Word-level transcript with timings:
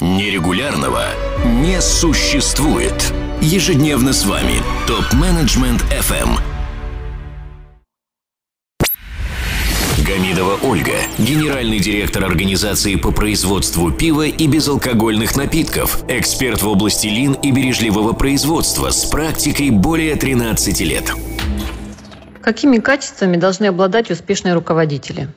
Нерегулярного 0.00 1.02
не 1.44 1.78
существует. 1.82 3.12
Ежедневно 3.42 4.14
с 4.14 4.24
вами 4.24 4.54
ТОП-менеджмент 4.86 5.82
FM. 5.90 6.38
Гамидова 10.02 10.58
Ольга, 10.62 10.94
генеральный 11.18 11.80
директор 11.80 12.24
организации 12.24 12.96
по 12.96 13.12
производству 13.12 13.92
пива 13.92 14.22
и 14.22 14.46
безалкогольных 14.46 15.36
напитков, 15.36 16.02
эксперт 16.08 16.62
в 16.62 16.68
области 16.68 17.06
лин 17.08 17.34
и 17.34 17.50
бережливого 17.50 18.14
производства 18.14 18.88
с 18.88 19.04
практикой 19.04 19.68
более 19.68 20.16
13 20.16 20.80
лет. 20.80 21.12
Какими 22.40 22.78
качествами 22.78 23.36
должны 23.36 23.66
обладать 23.66 24.10
успешные 24.10 24.54
руководители? 24.54 25.28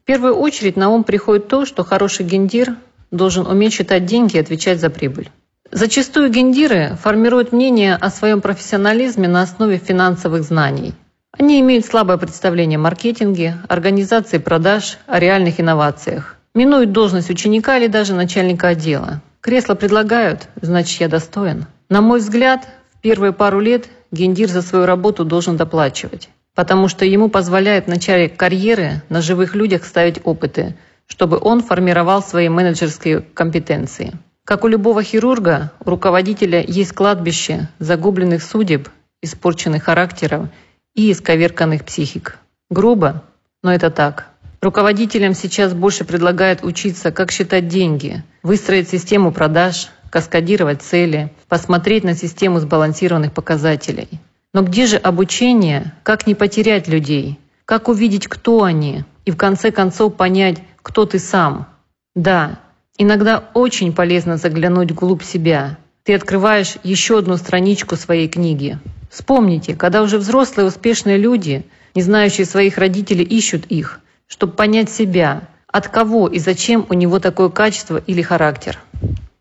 В 0.00 0.04
первую 0.04 0.36
очередь 0.36 0.76
на 0.76 0.90
ум 0.90 1.02
приходит 1.02 1.48
то, 1.48 1.66
что 1.66 1.82
хороший 1.82 2.24
гендир 2.24 2.76
должен 3.10 3.46
уметь 3.46 3.72
считать 3.72 4.04
деньги 4.06 4.36
и 4.36 4.40
отвечать 4.40 4.80
за 4.80 4.90
прибыль. 4.90 5.30
Зачастую 5.70 6.30
гендиры 6.30 6.96
формируют 7.02 7.52
мнение 7.52 7.94
о 7.94 8.10
своем 8.10 8.40
профессионализме 8.40 9.28
на 9.28 9.42
основе 9.42 9.78
финансовых 9.78 10.42
знаний. 10.42 10.94
Они 11.32 11.60
имеют 11.60 11.84
слабое 11.84 12.16
представление 12.16 12.78
о 12.78 12.82
маркетинге, 12.82 13.56
организации 13.68 14.38
продаж, 14.38 14.98
о 15.06 15.18
реальных 15.18 15.60
инновациях. 15.60 16.36
Минуют 16.54 16.92
должность 16.92 17.30
ученика 17.30 17.76
или 17.76 17.88
даже 17.88 18.14
начальника 18.14 18.68
отдела. 18.68 19.20
Кресло 19.40 19.74
предлагают, 19.74 20.48
значит 20.60 21.00
я 21.00 21.08
достоин. 21.08 21.66
На 21.88 22.00
мой 22.00 22.20
взгляд, 22.20 22.66
в 22.94 23.00
первые 23.00 23.32
пару 23.32 23.60
лет 23.60 23.86
гендир 24.10 24.48
за 24.48 24.62
свою 24.62 24.86
работу 24.86 25.24
должен 25.24 25.56
доплачивать 25.56 26.30
потому 26.56 26.88
что 26.88 27.04
ему 27.04 27.28
позволяет 27.28 27.84
в 27.84 27.88
начале 27.88 28.28
карьеры 28.28 29.02
на 29.10 29.20
живых 29.20 29.54
людях 29.54 29.84
ставить 29.84 30.20
опыты, 30.24 30.74
чтобы 31.06 31.38
он 31.40 31.62
формировал 31.62 32.22
свои 32.22 32.48
менеджерские 32.48 33.20
компетенции. 33.20 34.12
Как 34.44 34.64
у 34.64 34.68
любого 34.68 35.02
хирурга, 35.02 35.72
у 35.84 35.90
руководителя 35.90 36.64
есть 36.66 36.92
кладбище 36.92 37.68
загубленных 37.78 38.42
судеб, 38.42 38.88
испорченных 39.22 39.84
характеров 39.84 40.48
и 40.94 41.10
исковерканных 41.10 41.84
психик. 41.84 42.38
Грубо, 42.70 43.22
но 43.62 43.72
это 43.72 43.90
так. 43.90 44.28
Руководителям 44.60 45.34
сейчас 45.34 45.74
больше 45.74 46.04
предлагают 46.04 46.64
учиться, 46.64 47.12
как 47.12 47.30
считать 47.30 47.68
деньги, 47.68 48.22
выстроить 48.42 48.88
систему 48.88 49.32
продаж, 49.32 49.88
каскадировать 50.10 50.82
цели, 50.82 51.32
посмотреть 51.48 52.04
на 52.04 52.14
систему 52.14 52.60
сбалансированных 52.60 53.32
показателей– 53.32 54.08
но 54.56 54.62
где 54.62 54.86
же 54.86 54.96
обучение, 54.96 55.92
как 56.02 56.26
не 56.26 56.34
потерять 56.34 56.88
людей, 56.88 57.38
как 57.66 57.88
увидеть, 57.88 58.26
кто 58.26 58.62
они, 58.62 59.04
и 59.26 59.30
в 59.30 59.36
конце 59.36 59.70
концов 59.70 60.14
понять, 60.14 60.62
кто 60.82 61.04
ты 61.04 61.18
сам? 61.18 61.68
Да, 62.14 62.60
иногда 62.96 63.50
очень 63.52 63.92
полезно 63.92 64.38
заглянуть 64.38 64.92
вглубь 64.92 65.22
себя. 65.22 65.76
Ты 66.04 66.14
открываешь 66.14 66.76
еще 66.84 67.18
одну 67.18 67.36
страничку 67.36 67.96
своей 67.96 68.28
книги. 68.28 68.78
Вспомните, 69.10 69.74
когда 69.74 70.02
уже 70.02 70.18
взрослые 70.18 70.68
успешные 70.68 71.18
люди, 71.18 71.66
не 71.94 72.02
знающие 72.02 72.46
своих 72.46 72.78
родителей, 72.78 73.24
ищут 73.24 73.66
их, 73.66 74.00
чтобы 74.28 74.52
понять 74.52 74.90
себя, 74.90 75.42
от 75.66 75.88
кого 75.88 76.28
и 76.28 76.38
зачем 76.38 76.86
у 76.88 76.94
него 76.94 77.18
такое 77.18 77.48
качество 77.48 77.98
или 77.98 78.22
характер. 78.22 78.78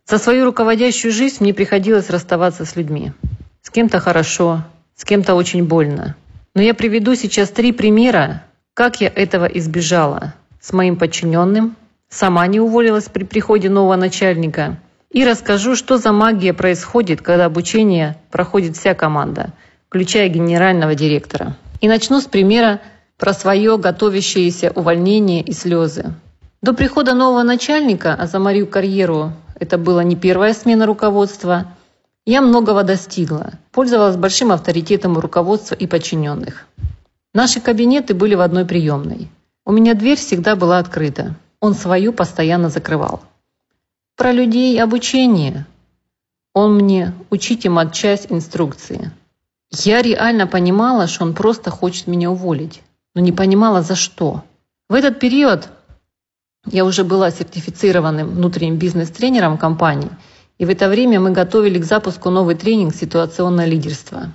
За 0.07 0.17
свою 0.17 0.45
руководящую 0.45 1.11
жизнь 1.11 1.37
мне 1.39 1.53
приходилось 1.53 2.09
расставаться 2.09 2.65
с 2.65 2.75
людьми. 2.75 3.11
С 3.61 3.69
кем-то 3.69 3.99
хорошо, 3.99 4.63
с 4.95 5.05
кем-то 5.05 5.35
очень 5.35 5.63
больно. 5.63 6.15
Но 6.55 6.61
я 6.61 6.73
приведу 6.73 7.15
сейчас 7.15 7.49
три 7.49 7.71
примера, 7.71 8.43
как 8.75 8.99
я 8.99 9.07
этого 9.07 9.45
избежала. 9.45 10.33
С 10.59 10.73
моим 10.73 10.97
подчиненным, 10.97 11.77
сама 12.09 12.45
не 12.45 12.59
уволилась 12.59 13.05
при 13.05 13.23
приходе 13.23 13.69
нового 13.69 13.95
начальника. 13.95 14.77
И 15.09 15.23
расскажу, 15.23 15.77
что 15.77 15.97
за 15.97 16.11
магия 16.11 16.53
происходит, 16.53 17.21
когда 17.21 17.45
обучение 17.45 18.17
проходит 18.31 18.75
вся 18.75 18.93
команда, 18.93 19.53
включая 19.87 20.27
генерального 20.27 20.93
директора. 20.93 21.55
И 21.79 21.87
начну 21.87 22.19
с 22.19 22.25
примера 22.25 22.81
про 23.17 23.33
свое 23.33 23.77
готовящееся 23.77 24.73
увольнение 24.75 25.41
и 25.41 25.53
слезы. 25.53 26.13
До 26.61 26.73
прихода 26.73 27.13
нового 27.13 27.43
начальника, 27.43 28.13
а 28.13 28.27
за 28.27 28.39
мою 28.39 28.67
карьеру 28.67 29.31
это 29.57 29.77
была 29.77 30.03
не 30.03 30.17
первая 30.17 30.53
смена 30.53 30.85
руководства– 30.85 31.71
я 32.27 32.41
многого 32.41 32.81
достигла, 32.81 33.51
пользовалась 33.71 34.15
большим 34.15 34.51
авторитетом 34.51 35.15
у 35.15 35.21
руководства 35.21 35.75
и 35.75 35.85
подчиненных. 35.85 36.65
Наши 37.35 37.61
кабинеты 37.61 38.15
были 38.15 38.33
в 38.33 38.41
одной 38.41 38.65
приемной. 38.65 39.29
У 39.63 39.71
меня 39.71 39.93
дверь 39.93 40.17
всегда 40.17 40.55
была 40.55 40.79
открыта. 40.79 41.35
Он 41.59 41.75
свою 41.75 42.13
постоянно 42.13 42.69
закрывал. 42.69 43.21
Про 44.17 44.31
людей 44.31 44.81
обучение. 44.81 45.67
Он 46.53 46.75
мне 46.75 47.13
учить 47.29 47.65
им 47.65 47.77
отчасть 47.77 48.31
инструкции. 48.31 49.11
Я 49.69 50.01
реально 50.01 50.47
понимала, 50.47 51.05
что 51.05 51.25
он 51.25 51.35
просто 51.35 51.69
хочет 51.69 52.07
меня 52.07 52.31
уволить, 52.31 52.81
но 53.13 53.21
не 53.21 53.31
понимала 53.31 53.83
за 53.83 53.95
что. 53.95 54.43
В 54.89 54.95
этот 54.95 55.19
период 55.19 55.69
я 56.65 56.83
уже 56.85 57.03
была 57.03 57.29
сертифицированным 57.29 58.29
внутренним 58.29 58.77
бизнес-тренером 58.77 59.59
компании– 59.59 60.09
и 60.57 60.65
в 60.65 60.69
это 60.69 60.87
время 60.87 61.19
мы 61.19 61.31
готовили 61.31 61.79
к 61.79 61.85
запуску 61.85 62.29
новый 62.29 62.55
тренинг 62.55 62.95
«Ситуационное 62.95 63.65
лидерство». 63.65 64.31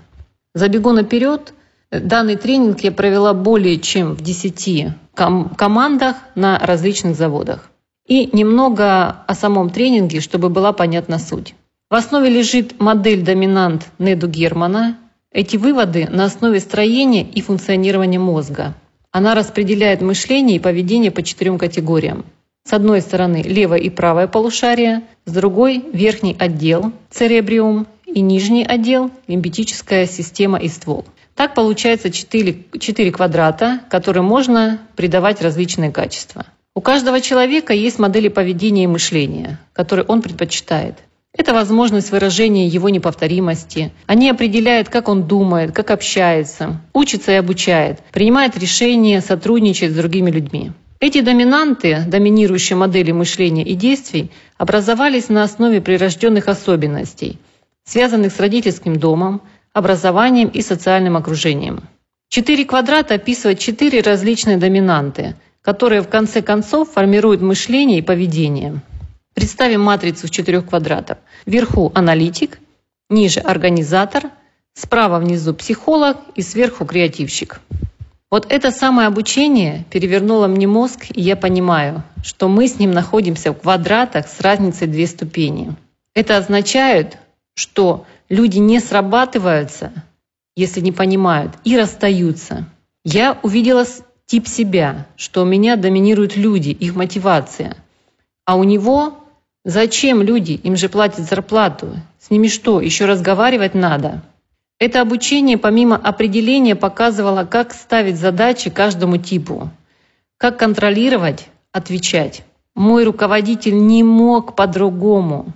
Забегу 0.55 0.93
наперед, 0.93 1.55
данный 1.91 2.37
тренинг 2.37 2.81
я 2.81 2.93
провела 2.93 3.35
более 3.35 3.79
чем 3.79 4.15
в 4.15 4.23
10 4.23 4.95
ком- 5.15 5.51
командах 5.51 6.17
на 6.35 6.59
различных 6.59 7.17
заводах. 7.17 7.71
И 8.07 8.29
немного 8.37 9.11
о 9.27 9.35
самом 9.35 9.71
тренинге, 9.71 10.21
чтобы 10.21 10.49
была 10.49 10.73
понятна 10.73 11.19
суть. 11.19 11.55
В 11.91 11.95
основе 11.95 12.29
лежит 12.29 12.81
модель 12.81 13.23
доминант 13.23 13.89
Неду 13.99 14.29
Германа. 14.29 14.99
Эти 15.33 15.57
выводы 15.57 16.09
на 16.11 16.25
основе 16.25 16.61
строения 16.61 17.23
и 17.23 17.41
функционирования 17.41 18.19
мозга. 18.19 18.75
Она 19.13 19.35
распределяет 19.35 20.03
мышление 20.03 20.57
и 20.57 20.61
поведение 20.61 21.11
по 21.11 21.23
четырем 21.23 21.59
категориям– 21.59 22.25
с 22.65 22.73
одной 22.73 23.01
стороны 23.01 23.43
левое 23.43 23.79
и 23.79 23.91
правое 23.91 24.29
полушарие, 24.29 25.03
с 25.25 25.33
другой 25.33 25.85
верхний 25.93 26.37
отдел 26.39 26.93
церебриум 27.11 27.87
и 28.13 28.21
нижний 28.21 28.65
отдел 28.65 29.11
лимбетическая 29.27 30.07
система 30.07 30.59
и 30.59 30.69
ствол. 30.69 31.05
Так 31.35 31.55
получается 31.55 32.11
4, 32.11 32.65
4 32.79 33.11
квадрата, 33.13 33.81
которым 33.89 34.27
можно 34.27 34.81
придавать 34.97 35.41
различные 35.41 35.91
качества. 35.91 36.45
У 36.75 36.81
каждого 36.81 37.21
человека 37.21 37.73
есть 37.73 37.99
модели 37.99 38.29
поведения 38.29 38.85
и 38.85 38.87
мышления, 38.89 39.59
которые 39.73 40.05
он 40.07 40.23
предпочитает. 40.23 40.97
Это 41.33 41.55
возможность 41.55 42.11
выражения 42.11 42.67
его 42.67 42.89
неповторимости. 42.89 43.93
Они 44.07 44.29
определяют, 44.29 44.89
как 44.89 45.09
он 45.09 45.29
думает, 45.29 45.73
как 45.73 45.91
общается, 45.91 46.81
учится 46.93 47.33
и 47.33 47.37
обучает, 47.37 48.01
принимает 48.13 48.59
решения, 48.59 49.21
сотрудничает 49.21 49.93
с 49.93 49.97
другими 49.97 50.31
людьми. 50.31 50.73
Эти 50.99 51.23
доминанты, 51.23 52.05
доминирующие 52.07 52.77
модели 52.77 53.13
мышления 53.13 53.65
и 53.65 53.75
действий, 53.75 54.31
образовались 54.59 55.29
на 55.29 55.45
основе 55.45 55.81
прирожденных 55.81 56.49
особенностей, 56.49 57.39
связанных 57.91 58.33
с 58.33 58.39
родительским 58.39 59.01
домом, 59.01 59.43
образованием 59.73 60.49
и 60.49 60.63
социальным 60.63 61.17
окружением. 61.17 61.81
Четыре 62.29 62.65
квадрата 62.65 63.15
описывают 63.15 63.59
четыре 63.59 64.01
различные 64.01 64.59
доминанты, 64.59 65.35
которые 65.61 66.01
в 66.01 66.09
конце 66.09 66.41
концов 66.41 66.93
формируют 66.93 67.41
мышление 67.41 67.99
и 67.99 68.03
поведение. 68.03 68.81
Представим 69.35 69.81
матрицу 69.81 70.29
в 70.29 70.31
четырех 70.31 70.69
квадратах. 70.69 71.19
Вверху 71.47 71.91
аналитик, 71.93 72.61
ниже 73.09 73.41
организатор, 73.41 74.31
справа 74.73 75.19
внизу 75.19 75.53
психолог 75.53 76.17
и 76.37 76.43
сверху 76.43 76.85
креативщик. 76.85 77.61
Вот 78.31 78.47
это 78.53 78.71
самое 78.71 79.09
обучение 79.09 79.85
перевернуло 79.91 80.47
мне 80.47 80.69
мозг, 80.69 81.07
и 81.13 81.21
я 81.21 81.35
понимаю, 81.35 82.05
что 82.23 82.49
мы 82.49 82.69
с 82.69 82.79
ним 82.79 82.93
находимся 82.93 83.51
в 83.51 83.59
квадратах 83.59 84.29
с 84.29 84.41
разницей 84.41 84.87
две 84.87 85.09
ступени. 85.09 85.75
Это 86.15 86.37
означает, 86.37 87.19
что 87.61 88.07
люди 88.31 88.59
не 88.59 88.81
срабатываются, 88.81 89.93
если 90.57 90.81
не 90.81 90.93
понимают, 90.93 91.53
и 91.63 91.77
расстаются. 91.77 92.67
Я 93.05 93.39
увидела 93.43 93.85
тип 94.25 94.49
себя, 94.49 95.07
что 95.17 95.43
у 95.43 95.45
меня 95.45 95.77
доминируют 95.77 96.37
люди, 96.37 96.71
их 96.71 96.95
мотивация. 96.95 97.77
А 98.47 98.57
у 98.57 98.65
него 98.65 99.19
зачем 99.65 100.23
люди? 100.23 100.53
Им 100.53 100.77
же 100.77 100.89
платят 100.89 101.29
зарплату. 101.29 101.97
С 102.19 102.31
ними 102.31 102.49
что, 102.49 102.81
еще 102.81 103.05
разговаривать 103.05 103.75
надо? 103.75 104.23
Это 104.79 105.03
обучение 105.03 105.59
помимо 105.59 105.97
определения 105.97 106.77
показывало, 106.77 107.45
как 107.45 107.75
ставить 107.75 108.17
задачи 108.17 108.71
каждому 108.71 109.19
типу, 109.19 109.71
как 110.39 110.59
контролировать, 110.59 111.49
отвечать. 111.73 112.43
Мой 112.75 113.05
руководитель 113.05 113.77
не 113.87 114.03
мог 114.03 114.57
по-другому. 114.57 115.53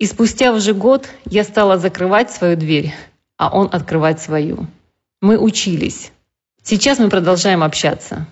И 0.00 0.06
спустя 0.06 0.54
уже 0.54 0.72
год 0.72 1.10
я 1.26 1.44
стала 1.44 1.76
закрывать 1.76 2.30
свою 2.30 2.56
дверь, 2.56 2.94
а 3.36 3.54
он 3.54 3.68
открывать 3.70 4.18
свою. 4.18 4.66
Мы 5.20 5.38
учились. 5.38 6.10
Сейчас 6.62 6.98
мы 6.98 7.10
продолжаем 7.10 7.62
общаться. 7.62 8.26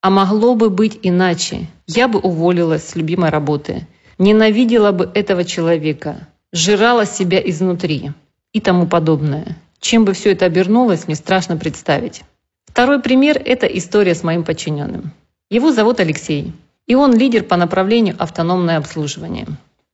А 0.00 0.10
могло 0.10 0.56
бы 0.56 0.68
быть 0.68 0.98
иначе. 1.02 1.68
Я 1.86 2.08
бы 2.08 2.18
уволилась 2.18 2.88
с 2.88 2.96
любимой 2.96 3.30
работы. 3.30 3.86
ненавидела 4.18 4.90
бы 4.90 5.10
этого 5.14 5.44
человека, 5.44 6.28
жирала 6.52 7.06
себя 7.06 7.38
изнутри 7.38 8.10
и 8.52 8.60
тому 8.60 8.88
подобное. 8.88 9.56
Чем 9.78 10.04
бы 10.04 10.14
все 10.14 10.32
это 10.32 10.46
обернулось, 10.46 11.06
мне 11.06 11.14
страшно 11.14 11.56
представить. 11.56 12.22
Второй 12.66 13.00
пример– 13.00 13.40
это 13.44 13.66
история 13.66 14.16
с 14.16 14.24
моим 14.24 14.42
подчиненным. 14.42 15.12
Его 15.50 15.70
зовут 15.70 16.00
Алексей, 16.00 16.52
и 16.86 16.96
он 16.96 17.16
лидер 17.16 17.44
по 17.44 17.56
направлению 17.56 18.16
автономное 18.18 18.78
обслуживание. 18.78 19.46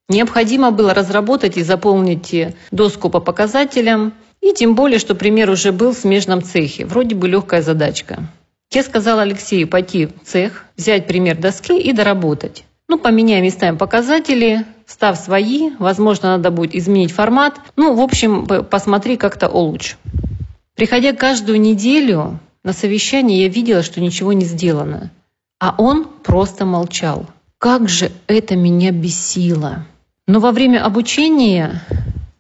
Необходимо 0.09 0.71
было 0.71 0.95
разработать 0.95 1.59
и 1.59 1.63
заполнить 1.63 2.35
доску 2.71 3.11
по 3.11 3.21
показателям, 3.21 4.15
и 4.41 4.53
тем 4.53 4.75
более, 4.75 4.99
что 4.99 5.15
пример 5.15 5.51
уже 5.51 5.71
был 5.71 5.93
в 5.93 5.99
смежном 5.99 6.43
цехе. 6.43 6.87
Вроде 6.87 7.15
бы 7.15 7.29
легкая 7.29 7.61
задачка. 7.61 8.23
Я 8.71 8.83
сказала 8.83 9.23
Алексею 9.23 9.69
пойти 9.69 10.07
в 10.07 10.13
цех, 10.25 10.65
взять 10.77 11.07
пример 11.07 11.37
доски 11.39 11.79
и 11.79 11.93
доработать. 11.93 12.65
Ну, 12.89 12.99
поменяем 12.99 13.45
местами 13.45 13.77
показатели, 13.77 14.65
став 14.87 15.19
свои, 15.19 15.71
возможно, 15.79 16.37
надо 16.37 16.51
будет 16.51 16.75
изменить 16.75 17.13
формат. 17.13 17.61
Ну, 17.77 17.95
в 17.95 18.01
общем, 18.01 18.47
посмотри 18.47 19.19
как-то 19.19 19.49
улучшь. 19.49 19.99
Приходя 20.75 21.13
каждую 21.13 21.61
неделю 21.61 22.39
на 22.65 22.73
совещание, 22.73 23.43
я 23.43 23.49
видела, 23.49 23.83
что 23.83 24.01
ничего 24.01 24.33
не 24.33 24.47
сделано. 24.47 25.11
А 25.61 25.75
он 25.77 26.05
просто 26.05 26.65
молчал. 26.65 27.27
Как 27.59 27.89
же 27.89 28.11
это 28.27 28.57
меня 28.57 28.91
бесило. 28.91 29.85
Но 30.29 30.41
во 30.41 30.53
время 30.53 30.85
обучения 30.85 31.83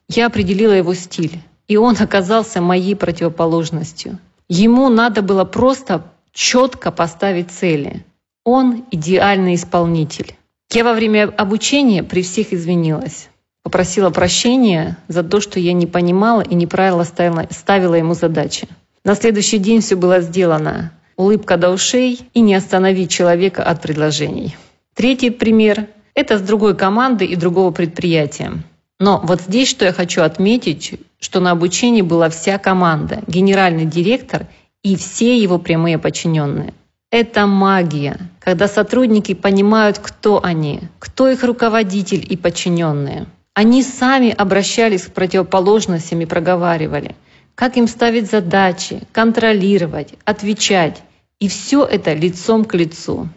я 0.08 0.26
определила 0.26 0.72
его 0.72 0.92
стиль. 0.94 1.40
И 1.68 1.76
он 1.76 1.96
оказался 1.98 2.60
моей 2.60 2.94
противоположностью. 2.94 4.18
Ему 4.48 4.88
надо 4.90 5.22
было 5.22 5.44
просто 5.44 6.04
четко 6.32 6.92
поставить 6.92 7.50
цели. 7.50 8.04
Он 8.44 8.84
идеальный 8.90 9.54
исполнитель. 9.54 10.34
Я 10.70 10.84
во 10.84 10.92
время 10.92 11.24
обучения 11.28 12.02
при 12.02 12.22
всех 12.22 12.52
извинилась. 12.52 13.30
Попросила 13.62 14.10
прощения 14.10 14.98
за 15.08 15.22
то, 15.22 15.40
что 15.40 15.58
я 15.58 15.72
не 15.72 15.86
понимала 15.86 16.42
и 16.42 16.54
неправильно 16.54 17.04
ставила, 17.04 17.46
ставила 17.50 17.94
ему 17.94 18.12
задачи. 18.12 18.68
На 19.02 19.14
следующий 19.14 19.58
день 19.58 19.80
все 19.80 19.96
было 19.96 20.20
сделано. 20.20 20.92
Улыбка 21.16 21.56
до 21.56 21.70
ушей 21.70 22.20
и 22.34 22.40
не 22.40 22.54
остановить 22.54 23.10
человека 23.10 23.62
от 23.62 23.80
предложений. 23.80 24.56
Третий 24.94 25.30
пример– 25.30 25.88
это 26.18 26.36
с 26.36 26.42
другой 26.42 26.74
команды 26.76 27.24
и 27.24 27.36
другого 27.36 27.70
предприятия. 27.70 28.54
Но 28.98 29.20
вот 29.22 29.40
здесь, 29.40 29.68
что 29.68 29.84
я 29.84 29.92
хочу 29.92 30.22
отметить, 30.22 30.98
что 31.20 31.38
на 31.38 31.52
обучении 31.52 32.02
была 32.02 32.28
вся 32.28 32.58
команда, 32.58 33.22
генеральный 33.28 33.84
директор 33.84 34.48
и 34.82 34.96
все 34.96 35.38
его 35.38 35.60
прямые 35.60 35.96
подчиненные. 35.96 36.74
Это 37.12 37.46
магия, 37.46 38.18
когда 38.40 38.66
сотрудники 38.66 39.32
понимают, 39.32 40.00
кто 40.00 40.44
они, 40.44 40.80
кто 40.98 41.28
их 41.28 41.44
руководитель 41.44 42.26
и 42.28 42.36
подчиненные. 42.36 43.26
Они 43.54 43.84
сами 43.84 44.30
обращались 44.30 45.04
к 45.04 45.12
противоположностям 45.12 46.20
и 46.20 46.26
проговаривали, 46.26 47.14
как 47.54 47.76
им 47.76 47.86
ставить 47.86 48.28
задачи, 48.28 49.02
контролировать, 49.12 50.14
отвечать. 50.24 51.00
И 51.38 51.46
все 51.46 51.84
это 51.84 52.12
лицом 52.12 52.64
к 52.64 52.74
лицу. 52.74 53.28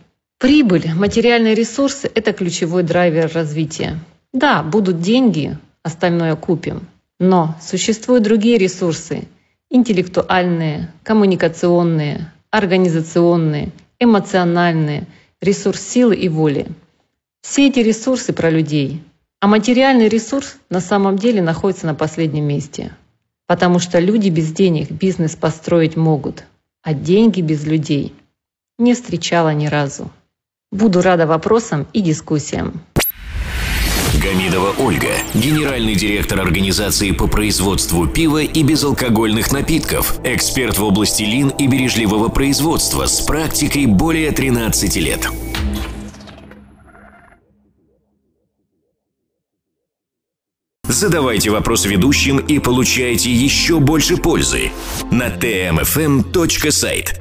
Прибыль, 0.41 0.91
материальные 0.95 1.53
ресурсы– 1.53 2.09
это 2.15 2.33
ключевой 2.33 2.81
драйвер 2.81 3.31
развития. 3.31 3.99
Да, 4.33 4.63
будут 4.63 4.99
деньги, 4.99 5.55
остальное 5.83 6.35
купим. 6.35 6.87
Но 7.19 7.55
существуют 7.61 8.23
другие 8.23 8.57
ресурсы– 8.57 9.27
интеллектуальные, 9.69 10.91
коммуникационные, 11.03 12.31
организационные, 12.49 13.69
эмоциональные, 13.99 15.05
ресурс 15.41 15.79
силы 15.79 16.15
и 16.15 16.27
воли. 16.27 16.65
Все 17.43 17.67
эти 17.67 17.77
ресурсы 17.77 18.33
про 18.33 18.49
людей. 18.49 19.03
А 19.41 19.45
материальный 19.47 20.07
ресурс 20.07 20.55
на 20.71 20.79
самом 20.79 21.17
деле 21.17 21.43
находится 21.43 21.85
на 21.85 21.93
последнем 21.93 22.45
месте. 22.45 22.95
Потому 23.45 23.77
что 23.77 23.99
люди 23.99 24.29
без 24.29 24.51
денег 24.51 24.89
бизнес 24.89 25.35
построить 25.35 25.95
могут, 25.95 26.45
а 26.81 26.95
деньги 26.95 27.41
без 27.41 27.63
людей 27.67 28.15
не 28.79 28.95
встречала 28.95 29.53
ни 29.53 29.67
разу. 29.67 30.09
Буду 30.71 31.01
рада 31.01 31.27
вопросам 31.27 31.85
и 31.91 32.01
дискуссиям. 32.01 32.81
Гамидова 34.23 34.73
Ольга, 34.79 35.09
генеральный 35.33 35.95
директор 35.95 36.39
организации 36.39 37.11
по 37.11 37.27
производству 37.27 38.07
пива 38.07 38.41
и 38.43 38.63
безалкогольных 38.63 39.51
напитков, 39.51 40.19
эксперт 40.23 40.77
в 40.77 40.83
области 40.83 41.23
лин 41.23 41.49
и 41.49 41.67
бережливого 41.67 42.29
производства 42.29 43.05
с 43.05 43.19
практикой 43.21 43.85
более 43.85 44.31
13 44.31 44.95
лет. 44.97 45.27
Задавайте 50.87 51.49
вопросы 51.49 51.89
ведущим 51.89 52.37
и 52.37 52.59
получайте 52.59 53.31
еще 53.31 53.79
больше 53.79 54.17
пользы 54.17 54.71
на 55.09 55.27
tmfm.site. 55.27 57.20